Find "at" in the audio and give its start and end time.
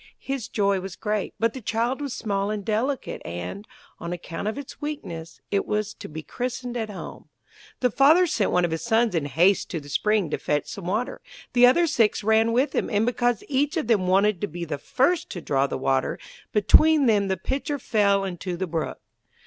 6.75-6.89